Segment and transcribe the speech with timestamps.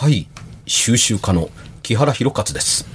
[0.00, 0.26] 会
[0.64, 1.50] 収集家の
[1.82, 2.86] 木原博勝です。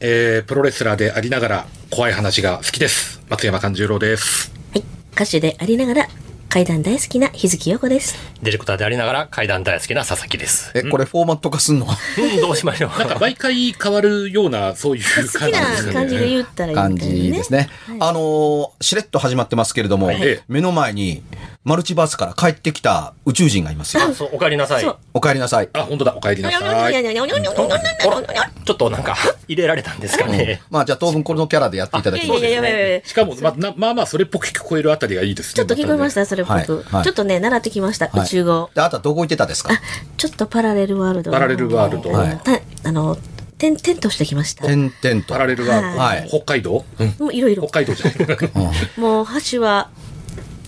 [0.00, 3.22] えー、プロレスラーでありながら怖い話が好きです。
[3.28, 4.52] 松山勘十郎です。
[4.72, 4.84] はい。
[5.12, 6.08] 歌手でありながら、
[6.54, 8.14] 階段大好きな日月陽子です。
[8.40, 10.70] ディレクターでありながら階段大好きな佐々木です。
[10.76, 11.86] え、これフォーマット化すんの？
[11.88, 12.96] うん、どうしましょう。
[12.96, 16.28] なんか毎回変わるような、そういう好き感じですな感じでね。
[16.28, 17.22] 言ったらいい感みたいなね。
[17.22, 17.68] じですね。
[17.98, 21.24] あのーしれっと始まってますけれども、い目の前に
[21.64, 24.04] マルチバースから帰ってきた宇宙人がいますよ。
[24.04, 24.82] あそうお帰りなさい。
[24.84, 25.68] そうお帰りなさい。
[25.72, 26.92] あ、本当だ、お帰りなさい。
[26.92, 29.16] ちょっとなんか
[29.48, 30.62] 入れられたんですかね。
[30.70, 32.40] まあじゃあ当分このキャラでやっていただきます。
[32.40, 35.54] いやいやいやいやいやしかも、まあ、なまあまあ、それっぽく聞こえるあたりがいいですね。
[35.56, 36.76] ちょっと聞こえました、たそれっぽく。
[36.76, 38.70] はいはいちょっとね、習ってきました、はい宇宙語。
[38.74, 39.72] で、あとはどこ行ってたですか？
[39.72, 39.80] あ、
[40.16, 41.36] ちょっとパラレルワールドの。
[41.36, 43.16] パラレルワールドはいたあの、
[43.58, 44.66] 点々としてきました。
[44.66, 45.34] 点々と。
[45.34, 47.80] パラレルワールド、はい北海道、うん、もういろいろ北。
[47.84, 48.50] 海道じゃない。
[49.00, 49.90] もう、橋は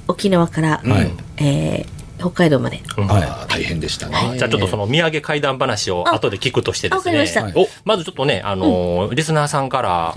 [0.08, 2.80] 沖縄から、はいえー北海道まで。
[2.96, 4.36] うんはい大変でしたね。
[4.38, 6.96] じゃあちょっとその土産怪談話を後で聞くとしてですね。
[6.96, 7.44] あわかりました。
[7.84, 10.14] まずちょっとね、あのーリスナーさんから、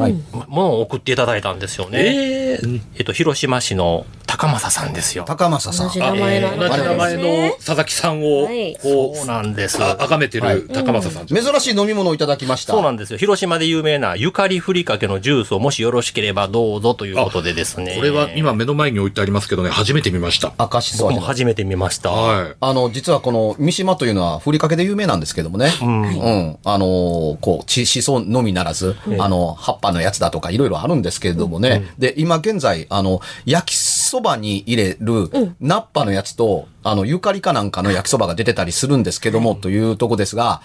[0.48, 2.54] 物を送っていただいたんですよね。
[2.54, 4.06] えー、えっと、広島市の
[4.40, 5.26] 高政さんですよ。
[5.28, 5.94] 高政さん同。
[5.94, 9.84] じ名前の同じ名前の佐々木さんをはい、こう、そうなんです。
[9.84, 11.28] あ崇めてはいる高政さん。
[11.28, 12.72] 珍しい飲み物をいただきました。
[12.72, 13.20] そうなんですよ。
[13.20, 17.96] 広島で有名なゆかりふりかけのジュースをもしよろしければどうぞということでですね。
[17.98, 20.54] これは今目の前に置いてありますけどね、初めて見ました。
[20.58, 21.20] 赤しそ味の。
[21.20, 22.10] 僕も初めて見ました。
[22.10, 22.56] はい。
[22.62, 25.70] あの、実はこの三島というのはふりかけで有名なんですけどもね。
[25.82, 26.58] うん。
[26.64, 31.92] あのーこう、ち、しそのみならず、あの、葉っぱのやつだとかいろいろあるんですけれどもね。
[31.98, 33.76] で、今現在、あの、焼き
[34.10, 35.30] そばに入れる、
[35.60, 40.62] ナッパのやつと、あの、ゆかりかなんかの焼きそばが出てたりするんですけども、というとこですが、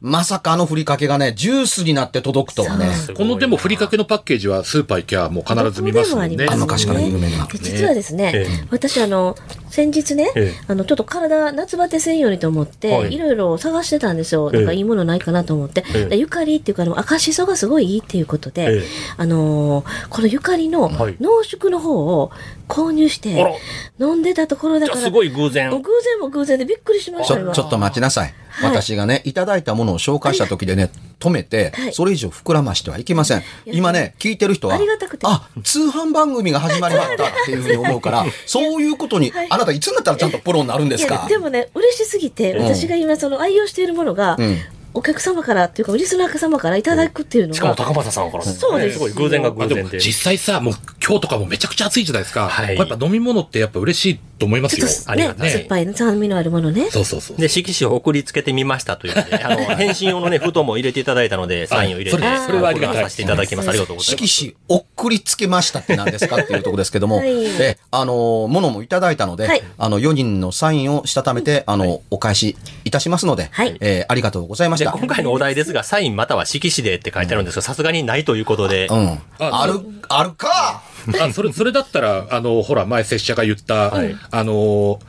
[0.00, 2.90] まさかあのふりかけがね、ジュースになって届くとはね。
[3.16, 6.46] このでもふりかけのパッケージはスーパー行きゃもう必ず見ますもんね。
[6.48, 9.36] あ昔から有名なで実はですね、え私あの、
[9.68, 10.64] 先日ね、ええ。
[10.68, 13.14] あの、ちょっと体、夏バテせんようにと思って、はい。
[13.14, 14.50] い、ろいろ探してたんですよ。
[14.52, 14.58] ええ。
[14.60, 15.84] なんかいいものないかなと思って。
[16.12, 18.82] ゆかりっていうか、あの赤しそがすごいいいっていうことで、ええ。
[19.18, 21.16] あのーこのゆかりのはい。
[21.20, 22.30] 濃縮の方を
[22.68, 23.58] 購入して
[23.98, 25.57] 飲んでたところだから、じゃあすごい偶然。
[25.80, 26.18] 偶然。
[26.18, 27.52] も偶然でびっくりしましたよ。
[27.52, 28.34] ちょ、っと待ちなさい。
[28.50, 28.70] はい。
[28.70, 33.42] 私がね、いただいたものを紹介した時でね、止めては、いそれ以上膨らましてはいけません。
[33.66, 35.26] 今ね、聞いてる人は、ありがたくて。
[35.28, 41.26] あ、通販番組が始まりましたっていうふうに思うから、 そういうことに、あなたいつになったらちゃんとプロになるんですか？
[41.28, 42.58] でもね、嬉しすぎて、ん。
[42.62, 44.58] 私が今その愛用しているものが、うん
[44.98, 50.00] お客様からっていうか、リスナー様からいただくっていうのが、しかも高政さんから、そうですすごい偶然が偶然で。
[50.00, 52.48] 実際さ、もう今日とかもめちゃくちゃ暑いじゃないですか。
[52.48, 55.04] はいやっぱ飲み物ってやっぱ嬉しいと思いますよちょっ。
[55.04, 56.90] とねありがたい酸っぱい酸味のあるものね。
[56.90, 57.36] そうそうそう。
[57.36, 63.68] で、色紙を送りつけてみましたということで、 あの、返信用のね、封筒も入れていただいたので、サインを入れて、それそれはありがたいさせていただきます。
[63.68, 64.26] ありがとうございます。
[64.26, 74.98] 色紙、送りつけましたって何ですかっていうところですけども、はいえ、あの、ものもいただいたので、はいあの、4人のサインをしたためて、あの、お返しいたしますので、はいえーありがとうございましで、た。
[74.98, 79.08] 今回のお題ですが、サインまたは色紙でって書いてあるんですが、さすがにないということで、うん。
[79.38, 80.82] あある、あるか！
[81.20, 84.16] あ、それ、それだったら、あの、ほら、前、拙者が言った、はい。
[84.30, 85.00] あの、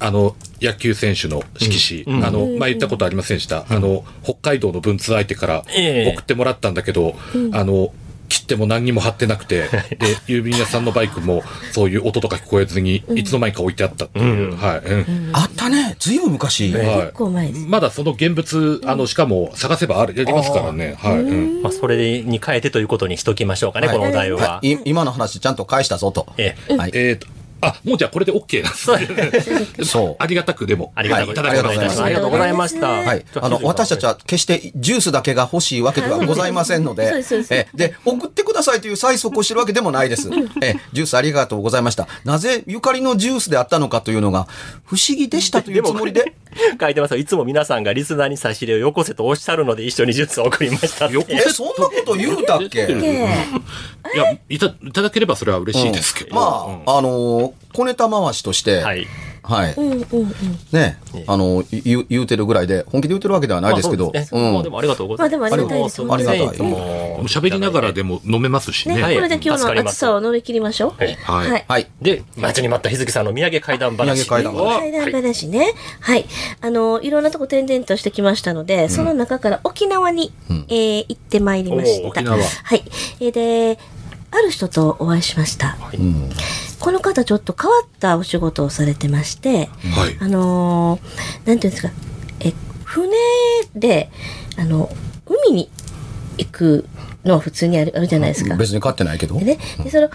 [0.00, 3.66] あの、野球選手の色紙、あの、前言ったことありませんでした？
[3.68, 6.12] あの、北海道の文通相手からええ。
[6.14, 7.16] 送ってもらったんだけど、
[7.52, 7.92] あの、切
[8.48, 11.42] っても何にも貼ってなくて、で、郵便屋さんのバイクも、
[11.72, 14.78] そういう音とか聞こえずに、いつの間にか置いてあったっていう、はい。
[14.78, 15.96] うんあったね。
[15.98, 16.72] ずいぶん昔。
[16.72, 17.66] はい結構前です。
[17.66, 20.96] まだその現物、あの、しかも探せばある、やりますからね。
[20.98, 21.20] はい。
[21.20, 24.38] うんまあ、それに変えてということにしときましょうかね、はいこのお題は。
[24.40, 26.26] はいい今の話ちゃんと返したぞと。
[26.38, 26.90] ええはい。
[26.94, 27.26] えーと、
[27.60, 29.84] あ、もうじゃあこれで OK なんですね。
[29.84, 30.92] そう ありがたくでも。
[30.94, 31.58] ありがとうございます。
[31.58, 32.88] はいいただきましたありがとうございました。
[32.88, 33.24] はい。
[33.40, 40.28] あの、私たちは決してジュースだけが欲しいわけではございませんのでそうですそう、ですえ、で、送ってくださいという催促をしてるわけでもないです。
[40.62, 42.06] え、ジュースありがとうございました。
[42.24, 44.46] なぜゆかりのジュースであったのかというのが
[44.84, 46.34] 不思議でしたというつもりで、
[46.80, 52.86] 書いてますよいつも皆さんがリスナーに差し入れをよこせとおっしゃるので一緒にジュースを送りました え、そんなこと言うたっけ？
[52.86, 52.94] で
[54.14, 56.34] いや、いた、いただければそれは嬉しいですけど。
[56.34, 59.06] まあ、あのー小ネタ回しとして、はい。
[59.42, 59.74] はい。
[59.74, 60.32] うんうんうん。
[60.72, 65.38] ね、あの、言う言うてるぐらいで、本気で言うてるわけではないですけど、まあですねまあでもありがとうございます。
[65.40, 66.38] まあでもありがたいですありがたい
[67.26, 69.00] 喋りながらでも飲めますしね。
[69.00, 71.02] これで今日助かりますの暑さを乗り切りましょう。
[71.02, 71.64] はいはいはい。
[71.66, 71.86] はい。
[72.02, 74.04] で、待ちに待った日月さんの土産怪談話。
[74.04, 75.72] 土産怪談話階段話ね。
[76.00, 76.26] はい。
[76.60, 80.32] あの、いろんなとこ転々としてきましたので、その中から沖縄に、
[80.68, 82.22] えー行ってまいりました。
[82.22, 82.82] はい。
[83.20, 83.78] えーで、
[84.30, 85.78] ある人とお会いしました。
[85.94, 86.28] うん。
[86.80, 90.16] この方ちょっと変わったお仕事をされてまして、はい。
[90.20, 91.90] あのーなんていうんですか、
[92.40, 92.52] え、
[92.84, 93.10] 船
[93.74, 94.10] で、
[94.56, 94.90] あの、
[95.26, 95.70] 海に
[96.38, 96.86] 行く
[97.24, 98.54] のは普通にあるあるじゃないですか。
[98.56, 99.38] 別に飼ってないけど。
[99.38, 100.08] でね、でその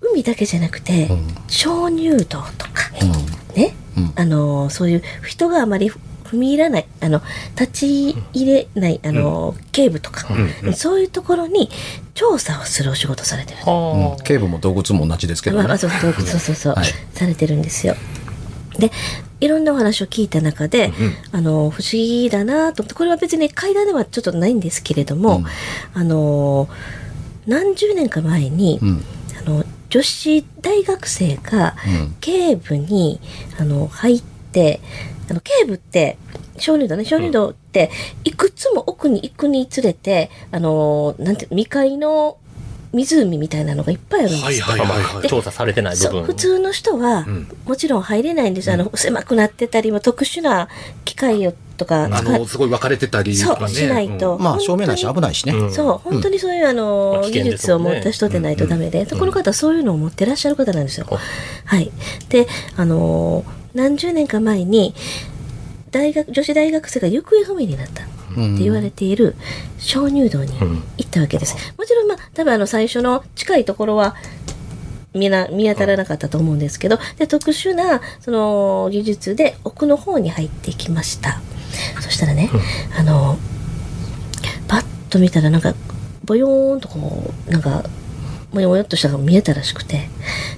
[0.00, 2.90] 海だけじゃなくて、ん鍾乳洞とか、
[3.54, 5.90] ね、うんあのーそういう人があまり
[6.28, 7.22] 踏み入らないあの
[7.58, 7.72] 立
[8.12, 10.26] ち入れないあの、警部とか、
[10.74, 11.70] そういうところに
[12.14, 13.58] 調査をするお仕事されてる。
[13.66, 14.16] うん。
[14.24, 15.68] 警部も洞窟も同じですけどね。
[15.68, 15.78] まあ、。
[15.78, 16.86] そうそうそうそうそう、はい。
[17.12, 17.94] されてるんですよ。
[18.78, 18.92] で
[19.40, 20.92] いろんなお話を聞いた中で、
[21.32, 25.42] あの不思議だなと思ってこれは別に階段ではちょっとないんですけれども、
[25.94, 26.68] あの
[27.46, 29.04] 何十年か前に、うん。
[29.38, 32.16] あの女子大学生がうん。
[32.20, 33.20] 警部に
[33.58, 34.80] あの入って
[35.30, 36.18] あの警部って
[36.56, 37.90] 鍾乳洞ね鍾乳洞って
[38.24, 42.38] いくつも奥に行くにつれてあのなんて未開の
[42.92, 44.66] 湖みたいなのがいっぱいあるんですよ。
[44.66, 45.28] はいはいはいはい。
[45.28, 46.10] 調査されてない部分。
[46.10, 50.68] そう普通の人は、んもちろん入れないんです、あの狭くなってたりも特殊な
[51.04, 53.68] 機械をとかあの、すごい分かれてたりとかね。
[53.68, 55.52] そうしないと、まあ、正面ないし本危ないしね。
[55.52, 61.06] 当にそう本当にそういうあの、技術を持った人でないとダメで、でこの方はそういうのを持ってらっしゃる方なんですよ。
[61.64, 61.92] はい、
[62.30, 62.46] で
[62.76, 64.94] あの何十年か前に
[65.90, 69.34] 大学女子大学生が行方不明になったって言われている
[69.78, 70.52] 鍾乳洞に
[70.98, 71.56] 行ったわけです。
[71.78, 74.14] もちろんまあ多分あの最初の近いところは
[75.14, 81.40] 見な見当たらなかったと思うんですけどで特殊なその技術で奥の方に入っていきました。
[82.00, 82.50] そしたらね、
[82.98, 83.38] あの
[84.66, 85.74] パッと見たらなんか
[86.24, 87.84] ボヨーンとこうなんか
[88.52, 90.08] もよもよっとしたのが見えたらしくて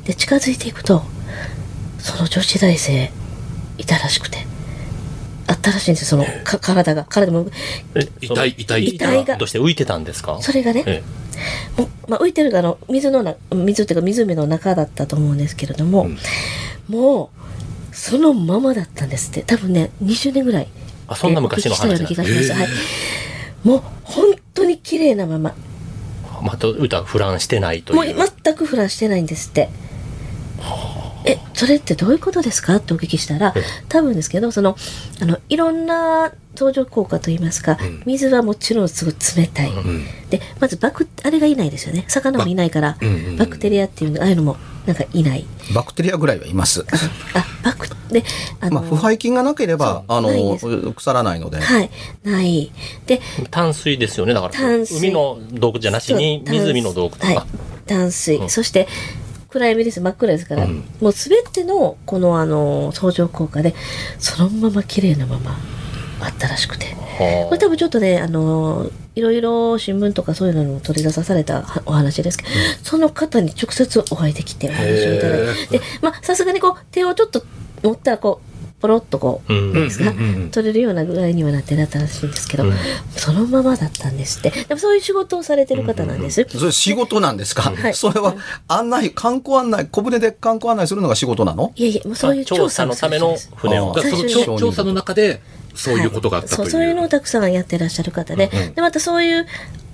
[0.05, 1.03] で近づいていくと
[2.01, 3.11] その女子大生
[3.79, 4.47] いたらしくて。
[5.47, 7.05] あったらしいんですよそのか体が。
[7.09, 7.45] 体も
[7.97, 8.87] え痛い痛い。
[8.87, 9.37] 遺体が。
[9.37, 10.39] として浮いてたんですか？
[10.41, 11.03] それがね、え
[11.77, 16.09] もうまあ、浮いてるあの水のな水っていうか湖の中だったと思うんですけれども、
[16.87, 17.31] も
[17.91, 19.43] うそのままだったんですって。
[19.43, 20.69] 多分ね20年ぐらい
[21.09, 22.69] あそんな昔の話なんですような気がします、はい、
[23.65, 25.53] もう本当に綺麗なまま。
[26.43, 28.07] また歌フランしてないともう。
[28.07, 28.17] いう。
[28.45, 29.69] 全くフランしてないんですって。
[31.25, 32.77] えそれってどういうことですか？
[32.77, 34.77] ってお聞きしたらえ多分ですけどその
[35.21, 39.73] あのいろんな相乗効果といいますか、水はもちろんすごい冷たい、
[40.31, 42.05] でまずバクあれがいないですよね。
[42.09, 43.37] 魚もいないから、うんうんうん。
[43.37, 45.47] バクテリアっていうのああいうのもなんかいない。
[45.75, 46.85] バクテリアぐらいはいます。
[47.35, 48.25] あバクで
[48.61, 50.59] あの、まあ、腐敗菌がなければ、あの、
[50.93, 51.61] 腐らないので。
[51.61, 51.91] はい
[52.25, 52.73] ない。
[53.07, 53.21] で
[53.51, 54.35] 淡水ですよね。
[54.35, 54.99] だから、淡水。
[54.99, 57.27] 海の洞窟じゃなしに、湖の洞窟。
[57.27, 57.47] はいあ
[57.87, 58.87] 淡水、そして
[59.51, 60.01] 暗闇です。
[60.01, 60.85] 真っ暗ですから、うん。
[61.01, 63.75] もう全てのこのあの相乗効果で
[64.19, 65.57] そのまま綺麗なまま
[66.21, 66.97] あったらしくて。
[67.21, 72.51] これ多分ちょっとねあのいろいろ新聞とかそういうのにも取り出さされたはお話ですけど、
[72.83, 75.79] その方に直接お会いできてお話をいただいて。
[75.79, 77.45] でまあさすがにこう手をちょっと
[77.83, 78.50] 持ったらこう
[78.81, 79.73] ポロッとこう、うん。
[79.73, 82.65] ですか、うんうんうん取れるようなぐらいにはなってなったらしいんですけど、
[83.17, 84.51] そのままだったんですって。
[84.51, 87.95] でもそういう仕事をされてる方なんです、それ仕事なんですか、はい。
[87.95, 88.35] それは
[88.67, 91.73] 案内、観光案内、小舟で観光案内するのが仕事なの？
[91.77, 93.95] いやいやもうそういう調査調査をのための船を。
[93.95, 95.41] その最初調調査の中で、
[95.75, 96.71] そういうことがあったという。
[96.71, 99.47] そうそういうのをたくさんやってらっしゃる方で、でまたそういう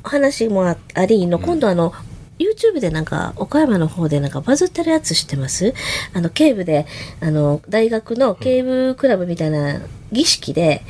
[0.02, 1.92] 話もあありの、今度あの
[2.38, 5.72] YouTube でなんか岡山の方でなんかバズってるやつ知ってます？
[6.12, 6.86] あの警部で
[7.20, 9.80] あの大学の警部クラブみたいな
[10.12, 10.82] 儀式で、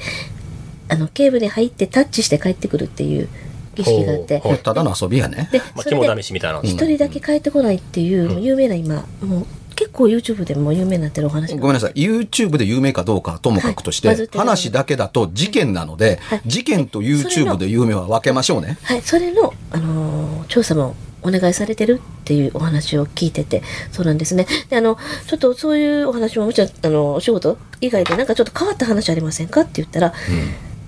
[0.88, 3.28] あの警部に入ってタッチして帰ってくるっていう
[3.75, 4.40] 儀式があって。
[4.62, 5.48] ただの遊びやね。
[5.52, 6.58] で肝試しみたいな。
[6.58, 9.46] の一人だけ帰ってこないっていう、有名な今もう
[9.76, 11.54] 結構 YouTube でも有名になってるお話。
[11.54, 11.93] がごめんなさい。
[11.93, 16.43] YouTube で有名かどうかはともかくとして、はい話だけだと事件なので、はい。
[16.46, 18.79] 事件と YouTube で有名は分けましょうね。
[18.82, 20.94] はい、それの、あのー調査も
[21.27, 24.47] お願いされてるっていうお話を聞いてて、そうなんですね。
[24.69, 30.13] で、あの、ちょっとそういうお話ももちろん、あの、お仕事以外でなんかちょっと変わった話ありませんかって言ったら、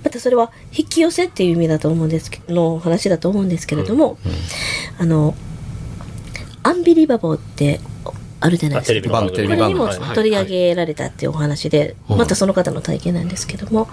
[0.04, 4.18] またそれは引き寄せっていう意味だと思うんですけの話だと思うんですけれども、
[4.98, 5.34] あの、
[6.62, 7.80] アンビリバボーって
[8.40, 9.20] あるじゃないですか。
[9.20, 13.88] これにも取り上げられたっていうお話で、またその方の体験なんですけども、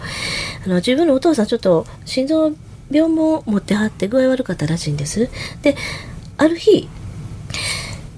[0.65, 2.51] あの自分のお父さんちょっと心臓
[2.91, 5.29] 病も持ってはって具合悪かったらしいんです。
[5.63, 5.75] で、
[6.37, 6.89] ある日、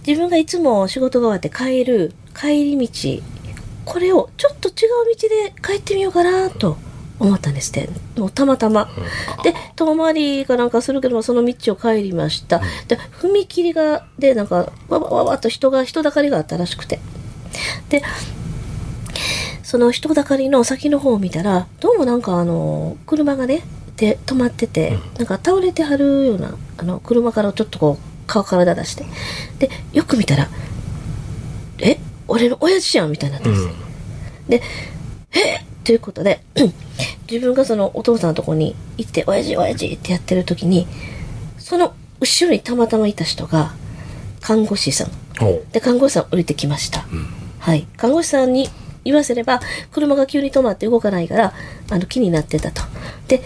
[0.06, 3.22] 自分がいつも仕事が終わって帰る帰り道、
[3.86, 4.74] これをちょっと違う
[5.16, 6.78] 道で帰ってみようかなと
[7.20, 7.90] 思ったんですって。
[8.20, 8.90] もうたまたま。
[9.44, 12.62] で、遠回りかなんかするけども、その道を帰りました。
[12.88, 17.00] で、踏切が、で、なんか、わわわわっと人が、人だかりがあったらしくて。
[17.90, 18.04] で、
[19.64, 23.64] その人だかりの先の方を見たら、どうもなんかあの、車がね、
[23.98, 29.06] で、止まってて、なんか倒れてはるような、あの、車からちょっとこう、顔体出して。
[29.60, 30.48] で、よく見たら、
[31.80, 33.72] え俺の親父やんみたいになったんですよ。
[34.50, 34.62] で、
[35.32, 36.42] えということで、
[37.32, 40.88] 自分がそのお父さんのとこに行って、親父親父ってやってる時に、
[41.58, 43.74] その後ろにたまたまいた人が、
[44.42, 45.12] 看護師さん。
[45.72, 47.06] で、看護師さん降りてきました。
[47.60, 47.88] はい。
[47.98, 48.70] 看護師さんに
[49.04, 49.62] 言わせれば、
[49.92, 51.54] 車が急に止まって動かないから、
[51.90, 52.82] あの、気になってたと。
[53.28, 53.42] で、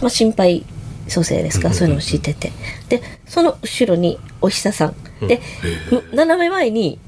[0.00, 0.64] まあ、心配
[1.08, 2.52] 蘇生ですか、そういうのを知ってて。
[2.88, 4.94] で、その後ろにお医者さん。
[5.26, 5.40] で、
[6.12, 6.98] 斜め前に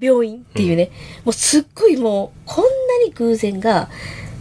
[0.00, 0.90] 病院っていうね、
[1.24, 2.70] もうすっごいもう、こんな
[3.04, 3.88] に偶然が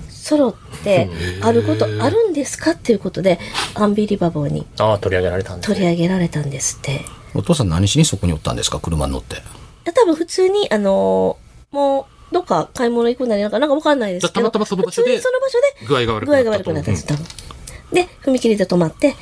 [0.10, 1.10] 揃って
[1.42, 3.40] あることあるんですかっていうことで、
[3.74, 5.92] アンビリバボーにああ、取り上げられたんです取りね。
[5.94, 7.02] 上げられたんですって。
[7.34, 8.80] お父さん何しにそこにおったんですか？
[8.80, 9.38] 車に乗って。
[9.94, 14.34] 多分普通に、あのーもう、どっか買い物行くなりなんか、なんかわかんないですけど。
[14.34, 17.26] たまたまその場所で普通にその場所で、具合が悪く具合がなったと悪くなったんです、多分。
[17.91, 19.15] で、踏切で止まって、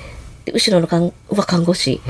[0.45, 2.01] で後ろの看うわ看護師、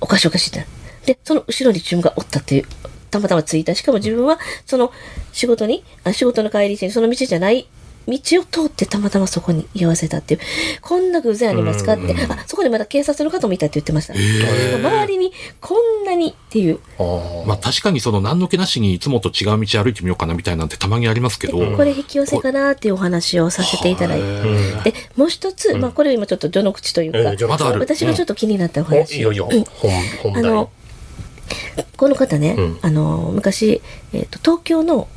[0.00, 0.66] おかしいおかしいってな
[1.06, 2.64] で、その後ろに自分がおったっていう、
[3.10, 3.74] たまたま着いた。
[3.74, 4.92] しかも自分は、その
[5.32, 7.66] 仕事に、あ仕事の帰り道にその道じゃない
[8.08, 10.40] 道を通ってたまたまそこに居合わせたっていう、
[10.80, 14.14] こんな偶然ありますかって、あ、そこでまた警察の方もいたって言ってました。
[14.14, 17.46] 周りにこんなにっていう、あー。
[17.46, 24.90] まあ確かにその何の気なしにいつもと違う道歩いてみようかなみたいなんてたまにありますけど、でこれ引き寄せかなっていうお話をさせていただいて。
[24.90, 27.18] で、もう一つ、まあこれ今ちょっと序の口というか、
[27.78, 29.18] 私がちょっと気になったおお話。
[29.18, 29.64] いよいよ、本、
[30.22, 30.44] 本題。
[30.44, 30.70] あの、
[31.96, 32.78] この方ね、うん。
[32.82, 33.80] あの、昔、
[34.12, 35.08] えっ、と、東京の、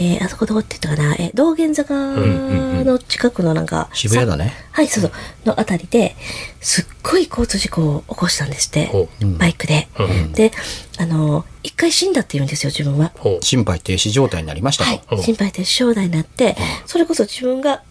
[0.00, 4.52] えーあそこどこって言ったかな、えー道玄坂の近くのなんか、渋谷だね。
[4.72, 5.12] はい、そうそう、
[5.44, 6.16] のあたりで、
[6.60, 8.86] すっごい交通事故を起こしたんですって。
[8.86, 9.08] ほ、
[9.38, 9.88] バイクで。
[9.98, 10.32] うん。
[10.32, 10.50] で、
[10.98, 13.12] あの、一回死んだって言うんですよ、自分は。
[13.40, 14.90] 心肺停止状態になりましたと。
[14.90, 15.14] はい、う。
[15.16, 17.82] ん心肺停止症状になって、それこそ自分が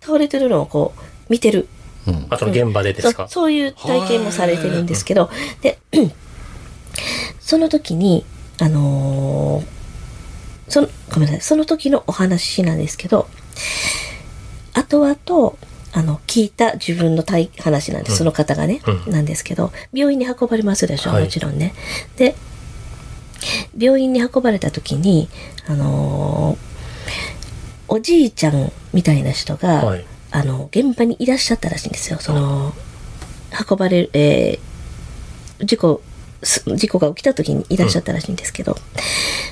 [0.00, 1.68] 倒れてるのをこう、見てる。
[2.06, 2.26] うん。
[2.30, 3.24] あ、その現場でですか？
[3.28, 5.28] そうそういう体験もされてるんですけど、
[5.60, 5.78] で、
[7.40, 8.24] その時に、
[8.60, 9.77] あのー
[10.68, 13.28] その、ごめんなさい、その時のお話なんですけど、
[14.74, 15.54] 後々、
[15.92, 19.12] あの、聞いた自分の体話なんです、その方がね、うん。
[19.12, 21.24] なんですけど、病院に運ばれますでしょ、はい。
[21.24, 21.74] もちろんね。
[22.16, 22.34] で、
[23.76, 25.28] 病院に運ばれた時に、
[25.66, 26.68] あのー
[27.90, 30.04] おじいちゃんみたいな人が、はい。
[30.30, 32.18] あの、現場にいらっしゃったらしいんですよ。
[32.20, 32.74] その、
[33.68, 34.68] 運ばれる、えー
[35.64, 36.07] 事故、す
[36.42, 38.76] 事故が起きた時にいらっしゃったらしいんですけど、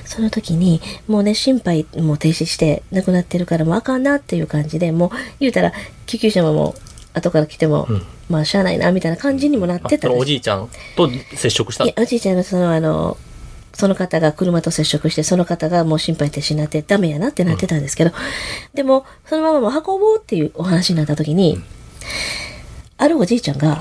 [0.05, 5.73] その時に、もうね、心肺も停止して亡くなってるからもうあかんなっていう感じで、もう言うたら、
[6.05, 6.81] 救急車ももう
[7.13, 8.03] 後から来ても、うん。
[8.29, 10.25] まあしゃあないな、みたいな感じにもなってたらしい。
[10.25, 11.85] じいちゃんと接触した？
[11.85, 13.17] いや、おじいちゃんのその、あの、
[13.73, 18.11] その方が車と接触して、その方がもう心肺停止になってダメやなってなってたんですけど、
[18.73, 21.61] でも、そのままもう運ぼうっていうお話になった時に、
[22.97, 23.75] あるおじいちゃんが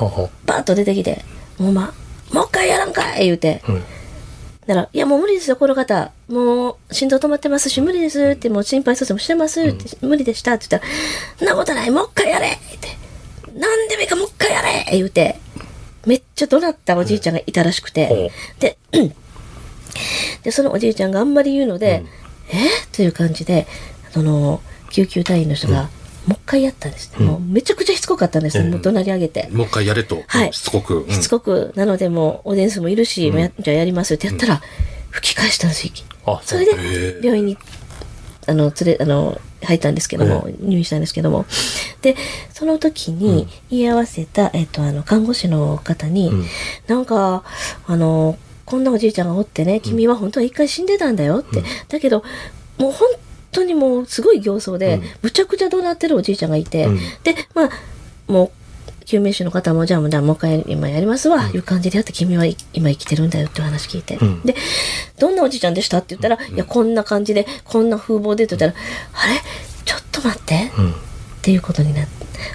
[0.44, 1.24] バーッと出てきて、
[1.58, 1.94] もうま、
[2.32, 3.82] もう一回やらんかい言うて、うん
[4.66, 6.10] だから、いやもう無理ですよ、この方。
[6.28, 10.92] もう心臓止まってますし、無理ですって、もう心肺蘇生もしてますって、無理でしたって言ったら、
[11.38, 12.88] そんなことない、もう一回やれって。
[13.56, 15.36] なんでもいいかもう一回やれ言うて、
[16.04, 18.76] めっちゃ怒鳴ったおじいちゃんがいたらしくて、ほで、
[20.42, 22.04] で、そのおじいちゃんがあんまり言うので、
[22.50, 23.68] えっていう感じで、
[24.10, 25.90] その、救急隊員の人が、
[26.26, 27.24] もう一回やったんですね。
[27.24, 28.64] もうめちゃくちゃしつこかったんですよ。
[28.64, 29.48] うんもう怒鳴り上げて。
[29.52, 30.98] もう一回やれと、はいしつこく。
[30.98, 34.62] うんしつこく、なのでもう、おでんすもいるし、もうやじゃあやりますってやったら、
[35.10, 35.92] 吹き返したんですよ。
[36.26, 37.56] あ、それで、病院に、
[38.46, 41.46] あの、連れ、あの、入ったんですけども、入院したんですけども。
[42.02, 42.16] で、
[42.52, 46.44] その時に、言い合わせた、えっと、あの、看護師の方に、ん
[46.86, 47.44] なんか、
[47.86, 51.62] あの、こんなおじいちゃんがおってね、君は本当は一回死んでたんだよって。
[51.88, 52.24] だけど、
[52.78, 53.26] もう本当
[53.64, 56.98] にもうすごい形相で、むちゃくちゃ怒鳴ってるおじいちゃんがいて、うん。
[57.22, 57.70] で、まあ、
[58.26, 58.50] もう、
[59.04, 64.16] 救命士の方も、じゃあもう、一回今やりますわ、いう感じでやって、君はい今生きてるんだよって話聞いて。
[64.16, 64.42] ん。
[64.42, 64.56] で、
[65.18, 69.40] どんなおじいちゃんでしたって言ったら、いや、こんな感じで、こんな風貌でって言ったら、あれ？
[69.84, 70.90] ちょっと待って、うん。
[70.90, 70.94] っ
[71.42, 72.04] ていうことにな、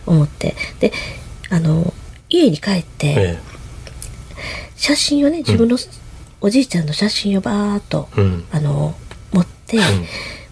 [0.06, 0.56] 思って。
[0.82, 0.92] で、
[1.50, 1.94] あの、
[2.28, 3.40] 家に帰って、え
[4.76, 5.78] 写真をね、自分の
[6.42, 8.10] おじいちゃんの写真をバーっと。
[8.52, 8.96] あの、
[9.32, 9.78] 持って、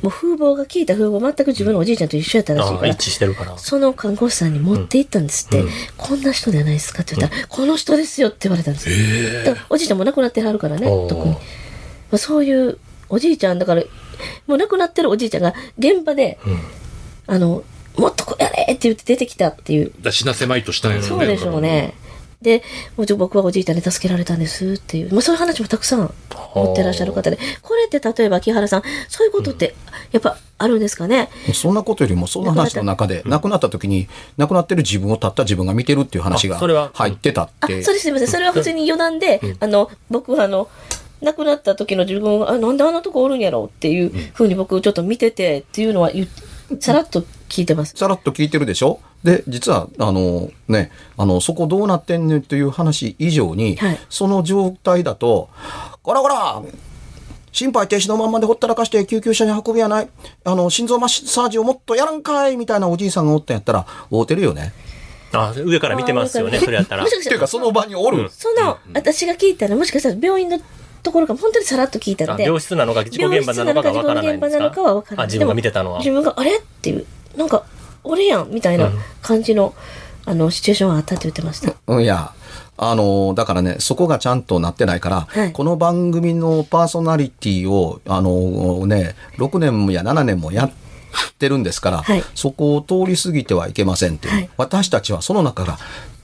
[0.01, 3.57] もう風貌が聞いた風貌全く自分のおじいちゃんと一緒やったらしいあから、一致してるから。
[3.57, 9.43] その看護師さんに持って行ったんですって、うんこんな人じゃないですかって言ったら、この人ですよって言われたんですよ。
[9.43, 11.31] だからおじいちゃんも亡くなってはるからね特に。
[11.31, 11.39] ま
[12.13, 12.77] あ、そういう
[13.09, 13.83] おじいちゃん、だから、
[14.47, 16.59] もう亡くなってるおじいちゃんが現場で、うん。
[17.27, 17.63] あの、
[17.97, 19.91] もっとこうやれって言って出てきたっていう。
[20.01, 21.93] だ死なせまいとしたんやろそうでしょうね。
[22.41, 22.63] で、
[22.95, 26.13] もうちょ僕はおじいちゃんに助けられたんですっていう、まあ、そういう話もたくさん
[26.55, 29.75] 持ってらっしゃる方で、これって例えば木原さん、そういうことって
[30.13, 36.91] やっぱあるんですかね、そんなことよりも、その話の中で、亡くなった時に、亡くなってる自分をたった自分が見てるっていう話があそれは。
[36.93, 37.83] 入ってたっあ、て。
[37.83, 38.27] それすみません。
[38.29, 40.69] それは普通に余談で、あの、僕はあの、
[41.21, 46.27] 亡くなった時の自分が、あ、なんであんなとこおるんやろうっていうふうに僕ちょっと見ててっていうのは言っ
[46.79, 47.93] さらっと聞いてます。
[47.95, 48.99] さらっと聞いてるでしょ？
[49.23, 55.49] で、実は、あの、ね、あの、そこどうなってんねんという話以上に、はいその状態だと、
[56.03, 56.61] こらこら
[57.51, 60.09] 心肺停止のまんまでほったらかして救急車に運びやない。
[60.43, 64.71] あの、心臓マッサージをもっとやらんかいみたいなおじいさんがおったんやったら、会うてるよね。
[65.31, 68.29] あ、上から見てますよね、それやったら っていうか、その場におる。
[68.31, 70.59] その、私が聞いたら、もしかしたら病院の
[71.01, 72.43] ところが本当にさらっと聞いたので。
[72.43, 75.25] あ病室なのか事故現場なのかがわからないんですか？
[75.25, 75.99] 自分が見てたのは。
[75.99, 76.57] 自分が、あれ？
[76.57, 77.65] っていう、なんか、
[78.03, 78.91] 俺やんみたいな
[79.21, 79.73] 感じの、
[80.25, 81.73] あの、シチュエーションがあったって言ってました。
[81.87, 82.33] うん、いや、
[82.77, 85.51] あの、だからね、そこがちゃんとなってないから、はい。
[85.51, 90.71] この番組のパーソナリティを、あのね、6年もや7年もやっ
[91.37, 92.23] てるんですから、はい。
[92.35, 94.49] そこを通り過ぎてはいけませんっていう、はい。
[94.55, 95.79] 私たちはその中から、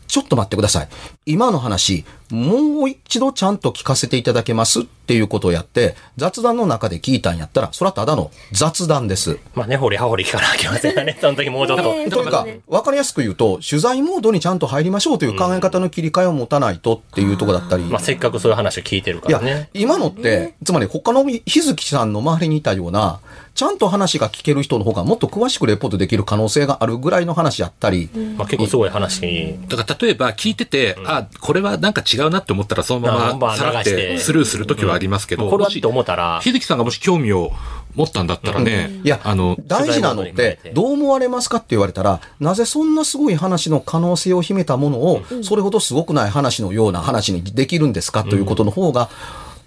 [0.08, 0.88] ちょっと待ってください。
[1.26, 9.40] 今の話、もう一度ちゃんと聞かせていただけますっていうことをやって、雑談の中で聞いたんやったら、それはただの雑談です。
[9.54, 11.18] まあね、掘り葉掘り聞かなきゃいけませんがね。
[11.22, 11.84] その時もうちょっと。
[11.84, 17.84] ねえというかわかりやすく言うと、取材モードにちゃんと入りましょうという考え方の切り替えを持たないとっていうところだったり。
[17.84, 19.70] まあせっかくそういう話を聞いてるかいやらね、。
[19.74, 23.20] 今のって、つまり他の日月さんの周りにいたような、
[23.56, 29.58] ちゃんと話が聞ける人の方がもっと詳しくレポートできる可能性があるぐらいの話やったり、まあ結構すごい話。
[29.70, 37.54] だから例えば聞いてて、あ、これはなんか違うなって思ったらそのあまあままさらっててスルーするときはありますけど、これはっもして思ったら、日月さんがもし興味を
[37.96, 49.10] 持ったんだったらね、いや、あの、大事なのって、どう思われますかって言われたら、なぜそんなすごい話の可能性を秘めたものを、それほどすごくない話のような話にできるんですかということの方が、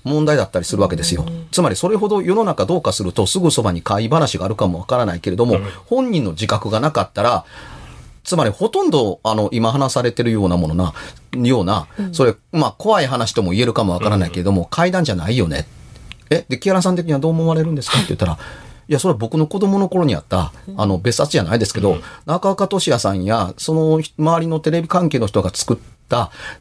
[0.05, 1.27] 問題だったりするわけですよ。
[1.51, 7.45] つまりそれほど世の中どうかするとすぐそばに怪異話があるかもわからないけれども、本人の自覚がなかったら、
[8.25, 10.93] つまりほとんど、あの、今話されてるようなものな、
[11.33, 15.67] ような、それ、まあ、怖い話とも言えるかもわからないけれども、怪談じゃないよね。
[16.29, 17.97] え、で、木原さん的にはどう思われるんですか？
[17.97, 18.39] って言ったら、
[18.87, 25.98] いや、それは僕の子供の頃にあった、あの、別冊じゃないですけど、中岡俊也さんや、その周りのテレビ関係の人が作った、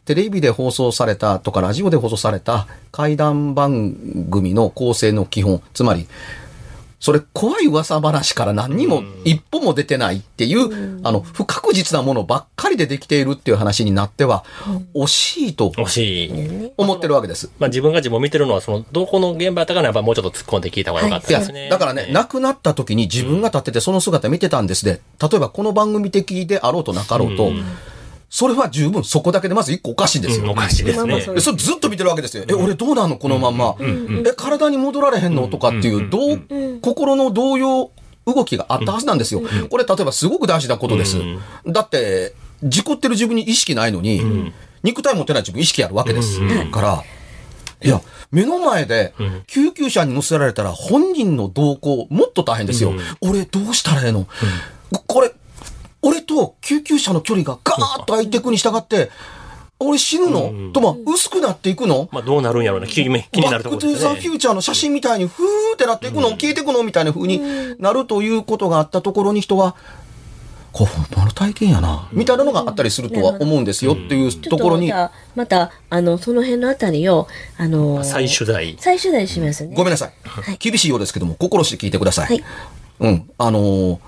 [0.04, 3.94] テレビで放送されたとか、ラジオで放送された怪談番
[4.30, 6.06] 組の構成の基本、つまり、
[7.00, 14.44] それ怖い噂話から何にも一歩も出てないっていう、あの、不確実なものばっかりでできているっていう話になっては、
[14.94, 16.72] 惜しいと惜しい。
[16.76, 17.50] 思ってるわけです。
[17.60, 27.52] まあ自分が自分を見てるのは、その、どこの現場やったかな、やっぱもうちょっと突っ込んで聞いた方がよかったですね。、だからね、亡くなった時に自分が立っててその姿見てたんですで、例えばこの番組的であろうとなかろうと、
[28.30, 30.44] それは十分そこだけでまず一個おかしいですよ。
[30.44, 31.34] うんおかしいですねそ。
[31.34, 32.44] でそれずっと見てるわけですよ。
[32.46, 33.16] え、俺どうなんの？
[33.16, 33.76] このまんま。
[33.80, 35.48] え、体に戻られへんの？
[35.48, 37.90] とかっていう、どう、心の動揺、
[38.26, 39.40] 動きがあったはずなんですよ。
[39.70, 41.16] これ例えばすごく大事なことです。
[41.66, 46.38] だって、事故ってる自分に意識ないのに、肉体持ってない自分意識あるわけです。
[46.70, 47.02] から、
[47.82, 49.14] いや、目の前で
[49.46, 52.92] 救急車に乗せられたら本人の動向もっと大変ですよ。
[53.22, 54.26] 俺どうしたらええの、
[55.06, 55.32] これ、
[56.02, 59.10] 俺と救急車の距離がガーッと空いていくに従って、
[59.80, 62.08] 俺死ぬの、とも薄くなっていくの？
[62.10, 64.28] まあどうなるんやろうな、気に気になるところバックトゥーザですね。
[64.28, 67.40] フューチャーの写真みたいに、ふーってなっていくの、消えていくのみたいな風に
[67.78, 69.76] なるということがあったところに人は、
[70.72, 74.88] こう、ほんまの体験やな、みたいなのがあったりするとは思うんですよっていうところに。
[74.88, 78.76] ま、た、また、あの、その辺のあたりを、あのー再取材。
[78.78, 79.74] 再取材しますね。
[79.76, 80.12] ごめんなさい。
[80.24, 80.56] はい。
[80.58, 82.26] 厳しいようですけども、心して聞いてください。
[82.26, 82.44] はい。
[83.00, 83.30] うん。
[83.38, 83.98] あのー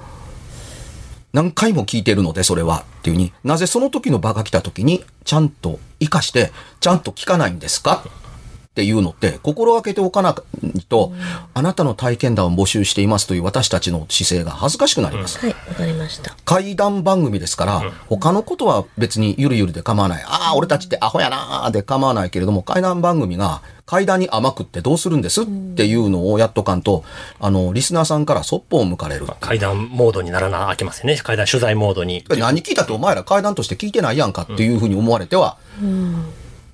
[1.33, 2.85] 何回も聞いてるので、それは。
[3.01, 8.05] っていうに、なぜその時の場が来た時に、ちゃんと活かして、ちゃんと聞かないんですか？
[8.71, 10.35] っていうのって、心がけておかな
[10.75, 11.13] いと、
[11.55, 15.39] あなたの体験談を募集していますという私たちの姿勢が恥ずかしくなります。
[15.39, 16.37] はい、わかりました。
[16.45, 20.23] 怪談番組ですから、他のことは別にゆるゆるで構わない。
[20.25, 23.61] ああ、俺たちってアホやなーで構わないけれども、怪談番組が
[23.91, 27.03] 怪談に甘くってどうするんですっていうのをやっとかんと、
[27.41, 29.27] あの、リスナーさんからそっぽを向かれる。
[29.41, 31.17] 階段モードにならなあきませんね。
[31.17, 32.25] 階段取材モードに。
[32.29, 35.57] 何聞いたってお前ら怪談として聞いてないやんかっていうふうに思われては、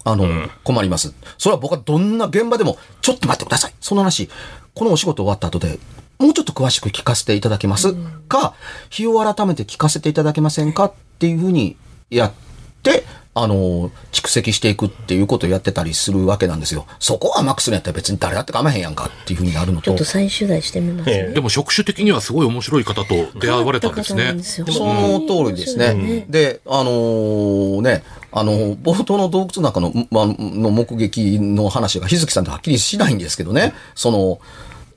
[0.04, 0.26] あの、
[0.62, 1.14] 困ります。
[1.38, 3.74] それは僕はどんな現場でも、ちょっと待ってください。
[3.80, 4.28] その話、
[4.74, 5.78] このお仕事終わった後で、
[6.18, 7.94] もうちょっと詳しく聞かせていただけます
[8.28, 8.52] か、
[8.90, 10.84] 日を改めて聞かせていただけませんか？
[10.84, 11.76] っていうふうに
[12.10, 12.32] やっ
[12.82, 13.04] て、
[13.38, 16.86] あの、蓄積していくっていうことをやってたりするわけなんですよ。
[16.98, 21.16] そこを甘くするんやったら別に誰だって構わへんやんかっていうふうになるのとちょっと、再取材してみますね。
[21.16, 25.86] ええでも職種的にはすごい面白い方と出会われたんですねすよその通りですね。
[25.88, 34.40] うんで、あのーね、あの、冒頭の洞窟の中の,、ま、の目撃の話が日月さんとはっきりしないんですけどね、その、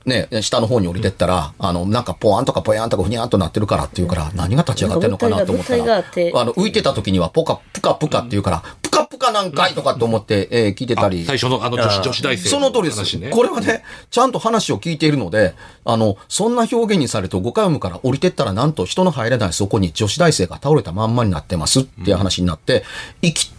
[0.06, 11.24] ね、下の方に降りてったら、あの、なんかポワンとかポヤンとかふにゃんとなってるからっていうから、何が立ち上がってるのかなと思ったら、あの、浮いてた時にはポカ、プカプカっていうから、プカプカなんかいとかって思って、えー聞いてたり。
[11.26, 12.96] 最初のあの女子女子大生その通りです。
[12.96, 13.30] 話ね。
[13.30, 22.84] これはね、ちゃんと話を聞いているので、あの、そんな表現にされると5回ムから降りてったらなんと人の入れないそこに女子大生が倒れたまんまになってますっていう話になって、
[23.20, 23.52] 生き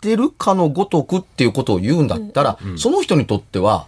[0.00, 3.86] てるかのごとくっていうことを言うんだったら、その人にとっては、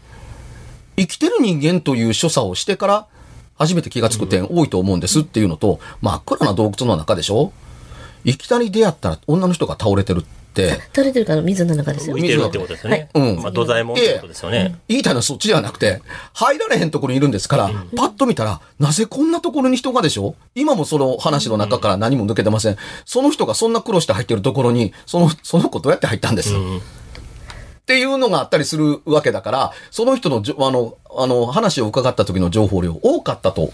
[0.99, 3.07] 生きてる人間という所作をしてから、
[3.57, 7.53] 初めて気がつく点多いと思うんですっていうのと、真っ暗な洞窟の中でしょ？
[8.25, 12.17] いきなり出会ったら女の人が倒れてるって、垂れてるから水の中ですよ。
[12.17, 12.19] 浮。
[12.19, 13.09] いてるってことですよね。
[13.15, 14.77] うんまあ、土左衛門ってことですよね。
[14.89, 16.03] 言いたいのはそっちではなくて、
[16.35, 20.35] 入られへんところにいるんですから、パッと見たら、なぜこんなところに人がでしょ？
[20.55, 22.77] 今もその話の中から何も抜けてません。
[23.05, 26.55] その人がそんな苦労して入ってるところに、その、その子どうやって入ったんです、
[27.89, 33.73] っていうのがあったりするわけだから、その人のじょ、あの、あの、話を伺った時の情報量多かったと。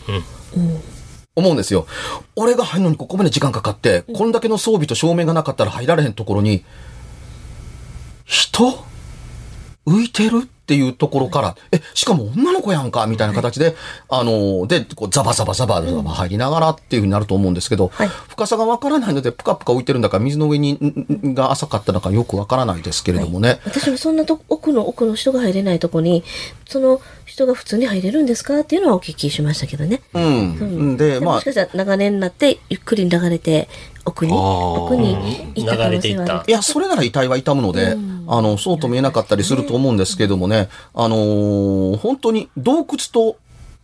[1.34, 1.88] 思うんですよ。
[2.36, 6.64] 俺が入るのにここまで時間かかって、こんだけの装備と照明がなかったら入られへんところに、
[8.24, 8.84] 人？
[9.84, 10.48] 浮いてる？
[10.64, 13.76] っていうところから、え、しかも女の子やんかみたいな形で、
[14.08, 18.08] あの、で、こうザバザバザバザバ入りながらっていうふうになると思うんですけど、はい。
[18.08, 20.78] 深さがわからないので、ぷかぷか浮いてるんだから、水の上に、
[21.34, 23.60] が浅かったのかよくわからないですけれどもね。
[23.66, 26.24] 私もそんなとこ奥の奥の人が入れないとこに、
[26.66, 28.60] その人が普通に入れるんですか？
[28.60, 30.02] っていうのはお聞きしましたけどね。
[30.12, 30.96] うん。
[30.96, 31.34] で、まあ。
[31.36, 33.68] もしか、したら長年になってゆっくり流れて
[34.04, 36.44] 奥に奥に行った可能性はある。
[36.46, 43.36] いや、それなら遺体は痛むので、あの、そうと見えなかったりすると思うんですけどもね、あのー本当に洞窟と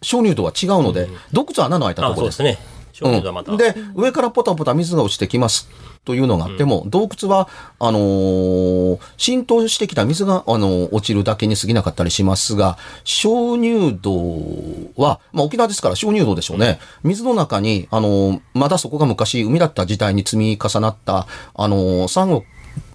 [0.02, 2.36] 鍾乳洞は違うので、洞窟は穴の開いたとあ、ころです。
[2.36, 2.66] そうですね。
[2.92, 3.52] 鍾乳洞はまた。
[3.52, 5.68] うん、で、上からポタポタ水が落ちてきます。
[6.04, 16.80] というのがあっても、洞窟は、あのー浸透してきた水が、あのー落ちるだけに過ぎなかったりしますが、鍾乳洞は、まあ沖縄ですから鍾乳洞でしょうね。
[17.02, 22.44] 水の中に、あのーまだそこが昔海だった時代に積み重なった、あのーサンゴ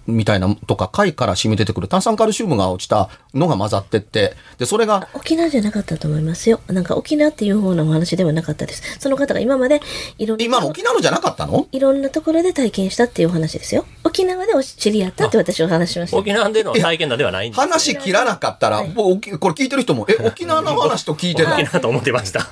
[0.07, 6.59] みたいなとか貝から染み出てくる炭酸カルシウムが落ちたのが混ざってって、で、それが、沖縄じゃなかったと思いますよ。
[6.67, 8.99] なんか沖縄っていう方のお話ではなかったです。
[8.99, 9.81] その方が今まで
[10.17, 11.67] いろんな今の沖縄のじゃなかったの？
[11.71, 13.85] いろんなところで体験したっていうお話ですよ。
[14.03, 16.17] 沖縄でお知り合ったって私お話ししました。
[16.17, 21.55] 沖縄での体験談ではないんですよ話切らなかったら、もう沖これ聞いてる人も、え、沖縄の話と聞いてるの？
[21.55, 22.41] 沖縄と思ってました。
[22.41, 22.43] い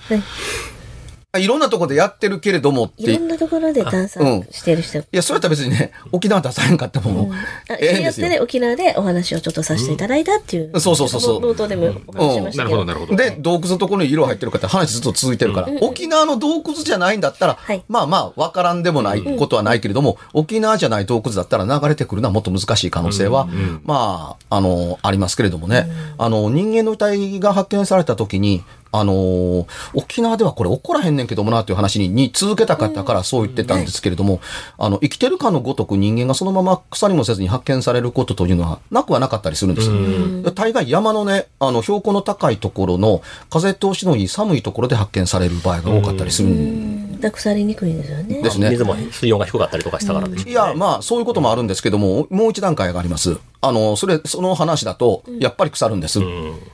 [1.47, 3.01] ろんなとこでやってるけれどもって。
[3.01, 4.19] いいろんなところで探査
[4.51, 5.03] してる人。
[5.11, 7.33] や、それやったら別にね、沖縄出さへんかったもん。
[7.33, 7.37] あ
[7.79, 8.39] ええんですよ知り合ってね、。
[8.39, 10.77] 沖縄でお話をちょっとさせていただいたっていう。
[10.77, 12.69] んそうそうそうそう冒頭でもお話ししましたけど。
[12.69, 13.15] なるほど、なるほど。
[13.15, 23.47] で、洞窟のところに色入ってる方、話ずっと続いてるから、沖縄の洞窟じゃないんだったら、はいまあまあ、わからんでもないことはないけれども、沖縄じゃない洞窟だったら流れてくるのはもっと難しい可能性は、
[23.85, 34.39] まあ、あの、ありますけれどもね、あの、人間の遺体が発見された時に、あのー沖縄ではこれ起こらへんねんけどもなっていう話にに続けたかったからそう言ってたんですけれども、
[34.77, 40.51] あの、生きてるかのごとく人間がそのまま腐りもせずに発見されることというのはなくはなかったりするんですよ。
[40.53, 48.41] 大概山のね、あの、標高の高いところの風通しのいい寒いところで発見される場合が多かったりするんだから腐りにくいんですよね。
[48.41, 48.69] ですね。
[48.69, 50.51] 水も水温が低かったりとかしたからでしょうね。
[50.51, 53.37] いや、まあ、そういうこともあるんですけども、もう一段階があります。
[53.65, 56.23] あの、それ、その話だと、やっぱり腐るんですっ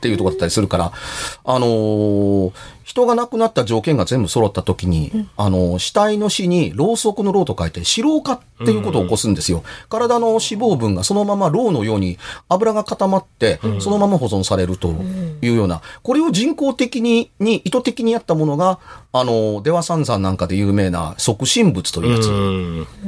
[0.02, 0.92] ていうところだったりするから、
[1.46, 2.52] あのー
[2.90, 9.64] 人が亡くなった条件が全部揃った時に、あの死体の死に、ろうそくのろうと書いて、死老化っていうことを起こすんですよ。
[9.90, 12.18] 体の脂肪分がそのままろうのように
[12.50, 14.88] 油が固まって、そのまま保存されると
[15.44, 18.80] いうような、これを人工的に、に意図的にやったものが、
[19.12, 22.28] あの、出羽三山なんかで有名な即身仏というやつ。
[22.28, 22.32] う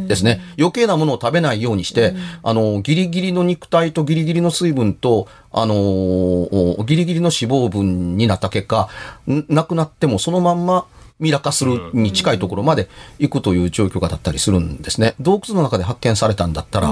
[0.01, 0.07] ん。
[0.07, 0.41] ですね。
[0.59, 2.13] 余計なものを食べないようにして、
[2.43, 8.89] あの、ギリギリの肉体とギリギリの水分と、あのーギリギリの脂肪分になった結果、
[9.29, 10.85] んなくなってもそのまんま、
[11.21, 15.13] ミラ化するに近いところまで行くという状況がだったりするんですね。
[15.19, 16.89] 洞窟の中で発見されたんだったら、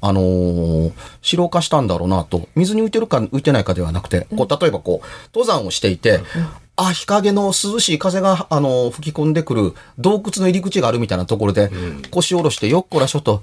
[0.00, 6.20] あのー、白老化したんだろうなと、水に浮いてるか浮いてないかではなくて、こう、例えばこう、登山をしていて、
[6.76, 11.70] あ、日陰の涼しい風が、あのー吹き込んでくる洞窟の入り口があるみたいなところで、
[12.10, 13.42] 腰を下ろしてよっこらしょと、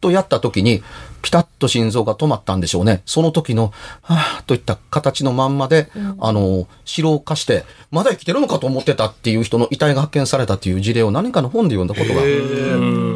[0.00, 0.82] とやった時に、
[1.22, 3.02] ピタッと心臓が止まったんでしょうね。
[3.06, 12.22] その時の、はぁ、といった形のまんまで、あの、死老化して、まだ生きてるのかと思ってたっていう人の遺体が発見されたっていう事例を何かの本で読んだことが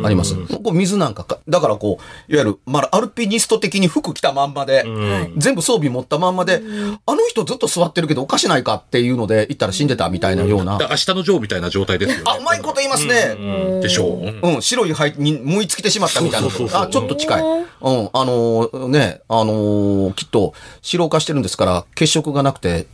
[0.06, 0.36] あります。
[0.36, 4.84] こう水なんかか、だからこう、いわゆる、まあ、アルピニスト的に服着たまんまで、
[5.36, 6.62] 全部装備持ったまんまで、
[7.06, 10.78] あの人ずっと座ってるけどおかしないかっていうので、言ったら死んでたみたいなような。
[10.78, 12.22] だ明日のジョーみたいな状態ですよね。
[12.26, 13.36] あ、うまいこと言いますね。
[13.82, 14.20] でしょう。
[14.20, 16.48] うんうん、白い灰に燃え尽きてしまったみたいな。
[16.50, 17.42] そうそうそうそうあ、ちょっと近い。
[17.42, 22.86] うん、あのーね、あのーきっと、白化してるんですから、血色がなくて、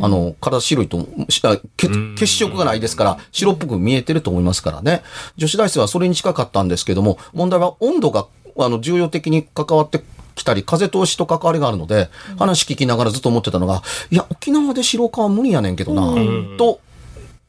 [0.00, 5.02] あの、体白いと、しあ血血色がないですから、白っぽく見えてると思いますからね。
[5.36, 8.26] 女子大生はそれに近かったんですけども、問題は温度が、
[8.58, 10.02] あの、重要的に関わって
[10.36, 16.14] きたり、風通しと関わりがあるので、話聞きながらずっと思ってたのが、いや、沖縄で白化は無理やねんけどな、
[16.56, 16.80] と、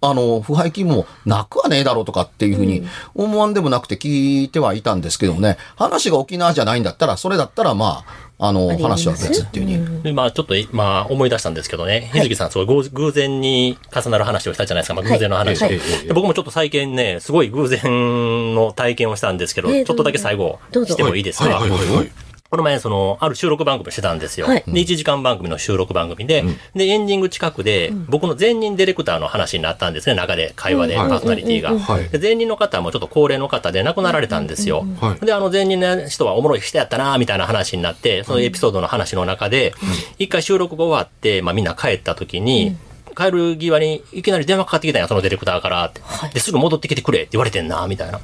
[0.01, 2.83] あの、腐敗金もなくはねえだろうとかっていうふうに
[3.15, 10.03] 思わんでもなくて聞いてはいたんですけどもね、話が沖縄じゃないんだったら、それだったらまあ、あの、話は別っていうふうに。
[10.03, 14.93] で、まあ、ちょっと、まあ、思い出したんですけどね、日月さん、すごい偶偶然に重なる話をしたじゃないですか。
[14.93, 15.61] まあ、偶然の話。
[15.61, 16.07] はいはい。
[16.07, 20.93] で僕もちょっと最近ね、すごい偶然の体験をしたんですけど、ええちょっとだけ最後どう、ぞ。
[20.93, 21.79] してもいいですか、はいはい。
[21.79, 21.95] はい。
[21.97, 22.11] はい。
[22.49, 24.47] この前、その、ある収録番組してたんですよ。
[24.47, 24.63] はい。
[24.65, 31.09] で、1時間番組の収録番組で、で、エンディング近くで、僕の前任ディレクターの話になったんですね、中で、会話で、うん。
[31.09, 31.77] パーソナリティが。
[31.77, 32.09] はい。
[32.09, 34.83] で、前任の方もちょっと高齢の方で亡くなられたんですよ。
[34.99, 35.23] はい。
[35.23, 39.75] で、あの前任の人はおもろい人やったな、みたいな話になって、そのエピソードの話の中で、
[40.17, 42.75] 一回収録が終わって、まあみんな帰った時に、
[43.15, 46.01] 帰る際にいきなり電話かかってきたんや、そのディレクターからって。
[46.33, 48.19] で、すぐ戻ってきてくれって言われてんな、みたいな。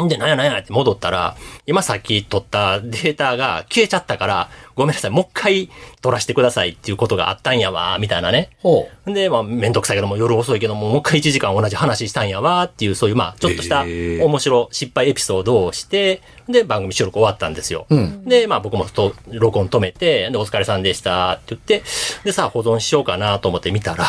[0.00, 8.50] んで、なんやなんやって戻ったら、今さっき取ったデータが消えちゃったから、ごめんなさい、もう一回取らせてくださいっていうことがあったんやわ、みたいなね。
[8.62, 17.86] ほで、まあ、めんどくさいけども、夜遅いけども、もう一回1時間同じ話したんやわっていう、そういう、まあ、ちょっとした面白失敗エピソードをして、で、番組収録終わったんですよ。
[17.94, 21.82] んで、まあ、僕もと録音止めて、で、お疲れさんでしたって言って、
[22.24, 24.06] で、さあ、保存しようかなと思って見たら、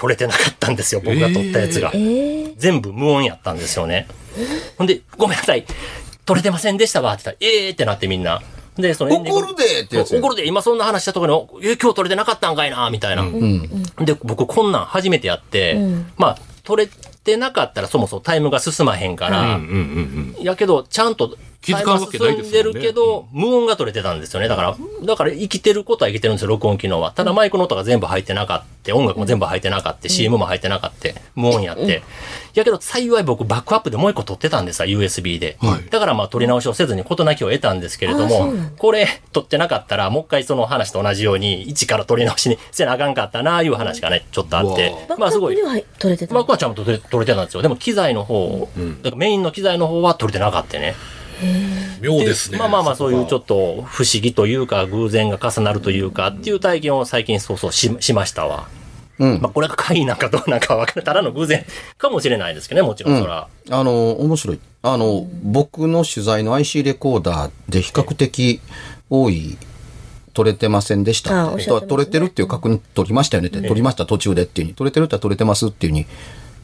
[0.00, 1.90] 撮れてなかったんですよ、僕が撮ったやつが。
[1.92, 4.06] えー全部無音やったんですよね。
[4.78, 5.64] ほんで、ごめんなさい、
[6.26, 8.40] 撮れてませんでしたわって言ったら、ええーってなってみんな。
[8.76, 13.24] で、その怒るでってやつ怒るで、今そんな話したところに、え、今日撮れてなかったんかいな、みたいな。
[13.98, 22.42] で、僕こんなん初めてやって、うんまあ、撮れてなかったらそもそもタイムが進まへんから、うんうんうんやけど、ちゃんと、気づかんわけないですもんね。
[22.42, 24.48] 進んでるけど、無音が取れてたんですよね。
[24.48, 27.12] だから、だから生きてることは生きてるんですよ、録音機能は。
[27.12, 32.02] ただマイクの音が全部入ってなかった、音楽も全部入ってなかった、CM も入ってなかった、無音やって。
[32.54, 35.58] やけど、幸い僕バックアップでもう一個撮ってたんですわ、USB で。
[35.60, 35.90] はい。
[35.90, 44.94] だからまあ撮り直しをせずに事なきを得たんですけれどもこれ撮ってなかったら、もう一回その話と同じように、一から撮り直しにせなあかんかったな、いう話がね、ちょっとあって。
[45.18, 45.56] まあすごい。
[45.56, 47.62] バックはちゃんと撮れてたんですよ。
[47.62, 48.68] でも機材の方、
[49.02, 50.94] だからメインの機材の方は撮れてなかったね。
[52.00, 52.58] 妙ですね。
[52.58, 58.68] まあまあまあそういうちょっっと不思議というか偶然が重なるというかっていう体験を最近そうそうししましたわ。
[59.18, 61.04] うんまあこれが会なんかどうなんかわからない。
[61.04, 61.64] ただの偶然
[61.98, 63.48] かもしれないですけどね、もちろんそれは。
[63.70, 64.60] あの、面白い。
[64.82, 68.60] あの、僕の取材の IC レコーダーで比較的
[69.10, 69.58] 多い、
[70.32, 73.60] 取れてませんでしたあね取れてるっていう確認取りましたよねって。
[73.60, 74.74] 取りました途中でっていうに。
[74.74, 76.06] 取れてるって取れてますっていうに。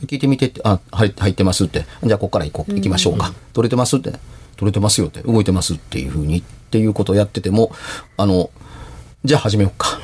[0.07, 1.85] 聞いてみてって、あ、はい入ってますって。
[2.03, 3.35] じゃあここから行こう、行きましょうか。
[3.53, 4.13] 取れてますって。
[4.57, 5.21] 取れてますよって。
[5.23, 6.39] 動いてますっていうふうに。
[6.39, 7.71] っていうことをやってても、
[8.17, 8.51] あの、
[9.25, 10.01] じゃあ始めようか、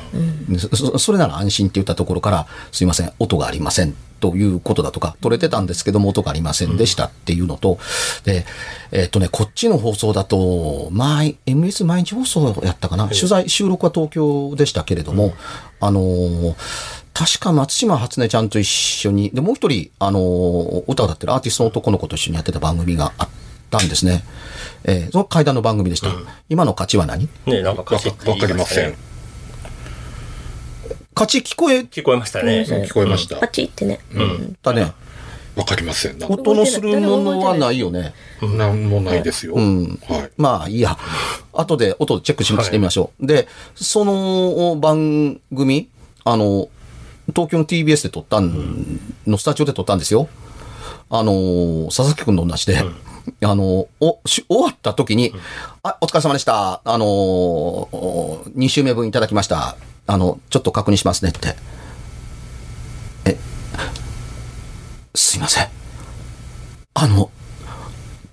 [0.57, 7.77] そそそれなら安心って言ったところから、すいません、音がありませんということだとか、取れてたんですけども音がありませんでしたっていうのと、
[8.25, 8.45] で、
[8.91, 15.33] えっ、とね、こっちの放送だと、毎、MS 毎日放送やったかな、取材、収録は東京でしたけれども、
[15.79, 16.55] あのー
[17.13, 23.29] 確か松島初音ちゃんと一緒に、で、もう一人、あのー歌を歌ってるアーティストの男の子と一緒にやってた番組があっ
[23.77, 24.23] たんですね。
[24.83, 26.09] えーその階段の番組でした。
[26.49, 27.27] 今の勝ちは何？
[27.45, 28.95] ねなんか歌詞って言わかりません。
[31.15, 31.79] 勝ち聞こえ？
[31.79, 32.61] 聞こえましたね。
[32.67, 33.47] 聞こえましたパ。
[33.47, 33.99] チってね。
[34.61, 34.91] たね。
[35.55, 36.17] わかりません。
[36.23, 38.13] 音のするものはないよね。
[38.41, 39.55] なんもないですよ。
[39.55, 40.31] んはい。
[40.37, 40.97] まあいいや。
[41.53, 43.27] 後で音チェックししてみましょう。
[43.27, 45.89] で、その番組、
[46.23, 46.69] あの、
[47.27, 50.27] 東京の TBS で撮ったん、のスタジオで撮ったんですよ。
[51.11, 52.83] あの、佐々木くんと同じで、
[53.41, 55.33] あの、お、し終わった時に、
[55.83, 56.81] あ、お疲れ様でした。
[56.83, 59.75] あの、お2週目分いただきました。
[60.07, 61.55] あの、ちょっと確認しますねって。
[63.25, 63.37] え、
[65.15, 65.67] すいません。
[66.93, 67.31] あの、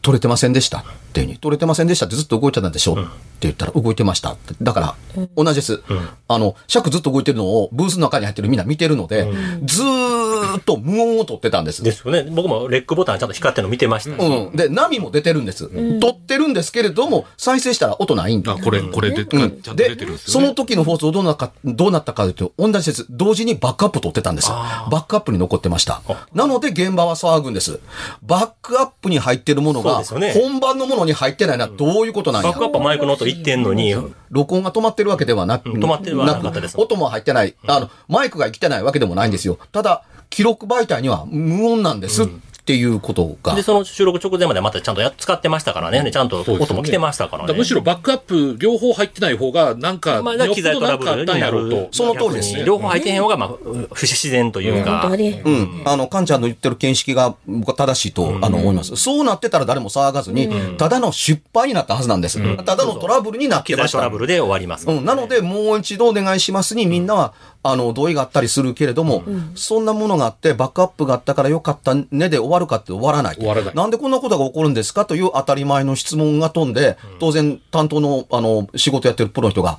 [0.02, 4.54] 取れてませんでしたっていうふうに、取れてませんでしたってずっと動いてたんでしょうって言ったら、動いてましたって。
[4.62, 4.80] だか
[5.16, 5.82] ら、同じです。
[6.28, 9.28] あの、尺ずっと動いてるのを、ブースの中に入ってるみんな見てるので、
[9.64, 11.82] ずーっと無音を取ってたんです。
[11.82, 12.28] ですよね。
[12.30, 14.26] 僕もレックボタンちゃんと光ってるの見てましたし。
[14.26, 14.56] うん。
[14.56, 15.68] で、波も出てるんです。
[16.00, 18.56] 撮ってるんですけれども、再生したら音ないんだあ、。
[18.56, 20.46] これ、これで、ちゃんとで出てるんですね。
[20.46, 23.06] の時の放送どうなったか、どうなったかというと、同じです。
[23.10, 24.48] 同時にバックアップ取ってたんです。
[24.48, 26.02] バックアップに残ってました。
[26.34, 27.80] なので現場は騒ぐんです。
[28.22, 32.48] バックアップに入ってるものが、そうですよね本番のものに入ってないのはどういうことなんや。
[32.48, 33.94] バックアップはマイクの音言ってんのに、
[34.30, 36.78] 録音が止まってるわけではなく、止まってはなかったです。
[36.78, 39.58] 音も入ってない、あの、マイクが生きてないわけでもないんですよ。
[39.72, 42.24] ただ、記録媒体には無音なんです。
[42.24, 42.26] っ
[42.62, 43.54] ていうことが。
[43.54, 46.10] で、その収録直前までまたちゃんとやっ使ってましたからね。
[46.10, 47.52] ちゃんと音も来てましたからね。
[47.52, 51.70] むしろバックアップ両方入ってない方が、なんか、まあ、機材トラブルになる。
[51.70, 51.88] と。
[51.92, 53.48] その通りですね両方入ってへん方が、まあ、
[53.92, 55.10] 不自然という本か。
[55.10, 55.82] うん。
[55.84, 58.96] あの、カンちゃんの言ってる見識が僕は正しいと、あの、思います。
[58.96, 62.38] そうなってたら誰も騒がずに、ただの失敗になったはずなんです。
[62.64, 63.98] ただのトラブルになってました。
[63.98, 64.88] トラブルで終わります。
[64.88, 65.04] うん。
[65.04, 69.22] なので、もう一度お願いしますに、みんなは、あの、同意があったりするけれども、
[69.54, 73.36] そんなものがあって、バックアップがあったからよかったねで終わるかって終わらない。
[73.36, 79.78] 終わらないなんでこんなことが起こるんですかという当たり前の質問が飛んで、当然担当の、あの、仕事やってるプロの人が、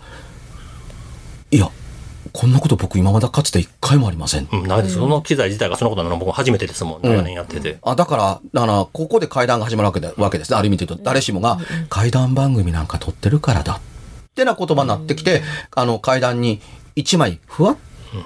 [1.50, 1.70] いや、
[2.34, 4.48] こんなこと僕今までかつて一回もありません。
[4.52, 4.96] うん、ないです。
[4.96, 7.78] その機材自体がそのことなの僕初めてですもん、長年やってて。
[7.82, 10.58] あだから、だから、ここで会談が始まるわけでわけですね。
[10.58, 11.58] ある意味で言うと、誰しもが、
[11.90, 13.82] 会談番組なんか撮ってるからだ。
[14.32, 15.42] ってな言葉になってきて、
[15.76, 16.62] あの、会談に
[16.96, 17.78] 1枚、ふわっ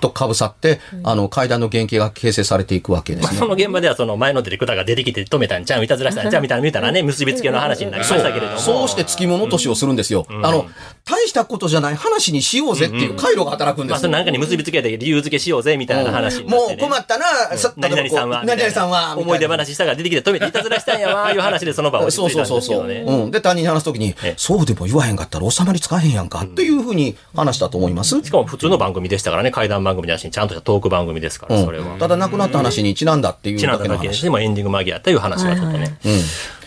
[0.02, 3.48] とかぶさって、あの、会談の原型が形成されていくわけでまあ、すねそ。
[3.48, 8.60] の現場ではその前のディレクターが出てきて止めたんちゃういたずらしたんちゃうみたいな見たらね、結びつけの話になりましたけれども。
[8.60, 10.26] そうして付き物落としをするんですよ。
[10.30, 10.66] あの、
[11.06, 16.50] 大したことじゃない話にしようぜっていう回路が働くんでまあ、すそれなんかに結びつけて理由付けしようぜみたいな話ね。
[16.50, 17.26] もう困ったな、
[17.58, 22.88] さ何々さんは、何々さんは、思い出話したから出てきて止めていたずらしたんやわ、 いう話でその場を落そうち着いたそうんそうそう。
[22.88, 23.32] うん。
[23.32, 28.20] で、他人に話すときにえ、そうでも言わへんかったら収まりつかへんやんか、っていうふうに話したと思います。
[28.24, 31.98] しかも普通の番組でしたからね、怪談番組だし、ちゃんとしたトーク番組ですから、それは。
[31.98, 35.98] ただ亡くなった話にちなんだっていうちなんだだけでもエンディング間際という話がちょっとね。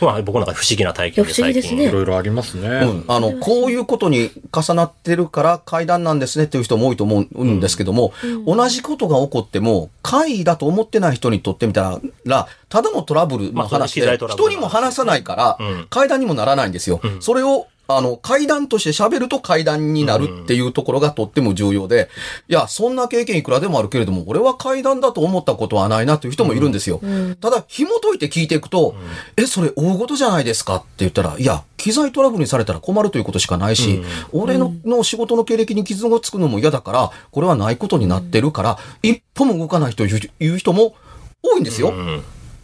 [0.00, 1.88] まあ僕の中で不思議な体験でいや不思議ですね。
[1.88, 2.68] いろいろありますね。
[2.68, 8.12] うん、あの、こういうことに重なってるから階段なんですねっていう人も多いと思うんですけども、
[8.46, 17.00] 同じことが起こっても、怪異だと思ってない人にとってみたら、ただのトラブルの話で、人にも話さないからうん、階段にもならないんですよ。
[17.20, 22.10] それを、あの、階段として喋ると階段になるっていうところがとっても重要で、
[22.46, 27.00] いや、そんな経験いくらでもあるけれども、俺は階段だと思ったことはないなという人もいるんですよ。
[27.40, 28.94] ただ、紐解いて聞いていくと、
[29.38, 40.94] え、それ大事じゃないですかって言ったら、いや、機材トラブルにされたら困るということしかないし、俺のの仕事の経歴に傷がつくのも嫌だから、これはないことになってるから、一歩も動かないといういう人も
[41.42, 41.94] 多いんですよ。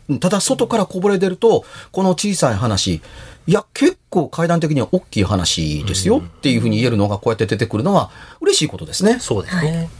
[0.08, 0.18] うん。
[0.20, 3.00] ただ外からこぼれ出ると、この小さい話、
[3.46, 9.18] いや、結構階段的には大きい話ですよっていうふうに言えるのがこうやって出てくるのは嬉しいことですね。
[9.20, 9.90] そうですね。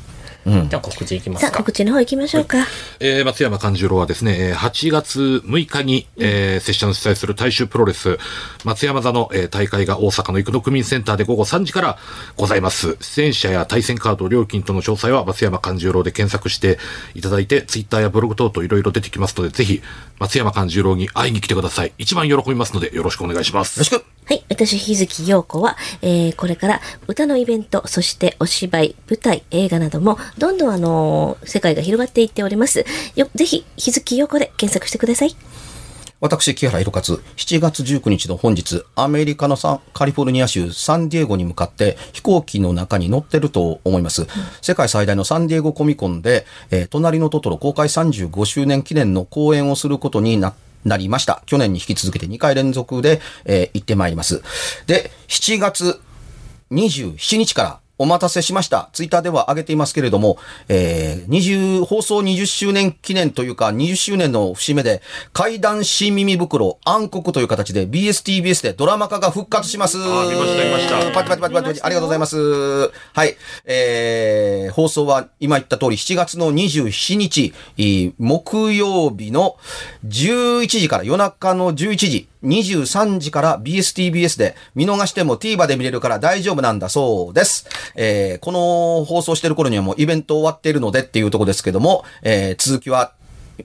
[0.47, 1.59] うんじゃあ告知いきまさあ、すか。
[1.59, 2.59] 告知の方行きましょうか。
[3.01, 8.19] えー松山勘十郎はですね、えー8月6日に、えー、拙者の主催する大衆プロレス、
[8.65, 11.99] 松山座の、えー大会が大阪の生野区民センターで午後3時から
[12.37, 12.97] ございます。
[13.01, 16.79] 出演者や対戦カード、料金との詳細は松山勘十郎で検索して
[17.15, 19.83] いただいて、ツイッターやブログ等々いろいろ出てきますので、ぜひ、
[20.19, 21.93] 松山勘十郎に会いに来てください。
[21.99, 23.79] 一番喜びますので、よろしくお願いします。
[23.79, 24.05] よろしく。
[24.27, 24.45] はい。
[24.49, 32.85] 私、日月陽子は、えー、これから歌のイベント、そしてお芝居、舞台、映画なども、どんどんあのー世界が広がっていっております。
[33.17, 35.37] よ、ぜひ、日月陽子で検索してください。
[36.21, 44.27] 私、木原博勝、7月19日の本日、アメリカのサンカリフォルニア州サンディエゴに向かって飛行機の中に乗ってると思います。
[44.63, 51.43] 世界最大のサンディエゴコミコンで、えー隣のトトロ公開35周年記念の公演をすることにななりました。
[51.47, 54.43] 去年に引き続けて2回連続で、えー行ってまいります。
[54.87, 56.01] で、7月
[56.71, 58.91] 27日からお待たせしました。
[58.93, 65.03] ツイッターでは上げていますけれども、えー、20、放送20周年記念というか、20周年の節目で、
[65.33, 69.99] 怪談新耳袋暗黒という形で BSTBS でドラマ化が復活します。
[69.99, 72.37] あ見ました見ましたパチパチパチパチパチ、ありがとうございます。
[73.13, 73.37] はい。
[73.65, 79.57] えー、放送は今言った通り7月の27日、えー木曜日の
[80.07, 87.67] 11時から夜中の11時、23時から BSTBS で見逃しても TVer で見れるから大丈夫なんだそうです。
[87.95, 93.13] えーこの放送してる頃にはもうイベント終わっているのでっていうとこですけども、えー続きは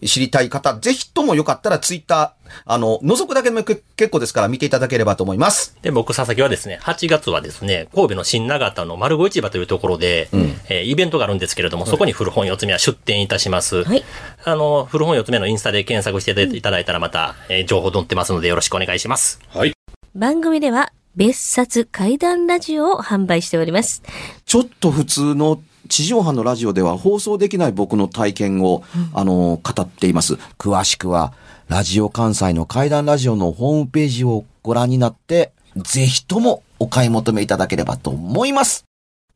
[0.05, 5.77] 知りたい方、ぜひともよかったらツイッター、あの、覗くだけでも結構ですから見ていただければと思います。
[5.81, 10.29] で、僕、佐々木はですね、8月はですね、神戸の新長田の丸子市場というところで、
[10.69, 13.83] えーイベントがあるんですけれども、そこに古本四つ目は出店いたします。
[13.83, 14.03] はい
[14.43, 19.39] あの、古本四つ目のインスタで検索していただいたらまた、えー情報載ってますのでよろしくお願いします。
[19.49, 19.73] はい。
[20.15, 24.03] 番組では、別冊怪談ラジオを販売しております。
[24.45, 30.35] ちょっと普通の地上波のラジオでは放送できない僕の体験を、あの、語っています。
[30.57, 31.33] 詳しくは、
[31.67, 38.85] ラジオ関西の怪談ラジオのホームページをご覧になって、ぜひともお買い求めいただければと思います。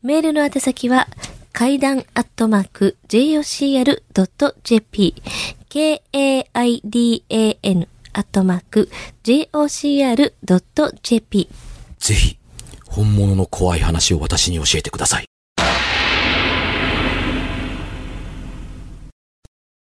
[0.02, 1.08] メールの宛先は、
[1.54, 4.04] 階段アットマーク jocr.jp
[5.70, 6.28] k-a-i-d-a-n
[8.14, 8.90] アットマーク
[9.24, 10.30] jocr.jp
[12.00, 12.38] ぜひ、
[12.86, 15.33] 本物の怖い話を私に教えてください。